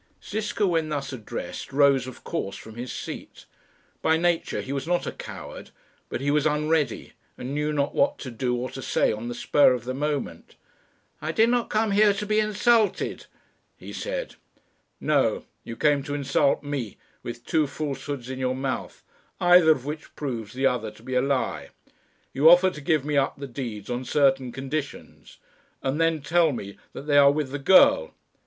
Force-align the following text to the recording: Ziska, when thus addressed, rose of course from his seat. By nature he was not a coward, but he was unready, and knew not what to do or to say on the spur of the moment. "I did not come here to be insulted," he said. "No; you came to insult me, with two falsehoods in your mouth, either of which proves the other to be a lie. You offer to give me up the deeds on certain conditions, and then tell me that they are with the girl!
Ziska, 0.25 0.65
when 0.65 0.89
thus 0.89 1.13
addressed, 1.13 1.71
rose 1.71 2.07
of 2.07 2.23
course 2.23 2.55
from 2.55 2.73
his 2.73 2.91
seat. 2.91 3.45
By 4.01 4.17
nature 4.17 4.59
he 4.61 4.73
was 4.73 4.87
not 4.87 5.05
a 5.05 5.11
coward, 5.11 5.69
but 6.09 6.21
he 6.21 6.31
was 6.31 6.47
unready, 6.47 7.13
and 7.37 7.53
knew 7.53 7.71
not 7.71 7.93
what 7.93 8.17
to 8.21 8.31
do 8.31 8.55
or 8.55 8.71
to 8.71 8.81
say 8.81 9.11
on 9.13 9.27
the 9.27 9.35
spur 9.35 9.73
of 9.73 9.83
the 9.83 9.93
moment. 9.93 10.55
"I 11.21 11.31
did 11.31 11.49
not 11.49 11.69
come 11.69 11.91
here 11.91 12.13
to 12.13 12.25
be 12.25 12.39
insulted," 12.39 13.27
he 13.77 13.93
said. 13.93 14.37
"No; 14.99 15.45
you 15.63 15.75
came 15.77 16.01
to 16.01 16.15
insult 16.15 16.63
me, 16.63 16.97
with 17.21 17.45
two 17.45 17.67
falsehoods 17.67 18.27
in 18.27 18.39
your 18.39 18.55
mouth, 18.55 19.03
either 19.39 19.69
of 19.69 19.85
which 19.85 20.15
proves 20.15 20.53
the 20.53 20.65
other 20.65 20.89
to 20.89 21.03
be 21.03 21.13
a 21.13 21.21
lie. 21.21 21.69
You 22.33 22.49
offer 22.49 22.71
to 22.71 22.81
give 22.81 23.05
me 23.05 23.17
up 23.17 23.37
the 23.37 23.45
deeds 23.45 23.87
on 23.87 24.03
certain 24.05 24.51
conditions, 24.51 25.37
and 25.83 26.01
then 26.01 26.23
tell 26.23 26.53
me 26.53 26.79
that 26.93 27.03
they 27.03 27.19
are 27.19 27.31
with 27.31 27.51
the 27.51 27.59
girl! 27.59 28.15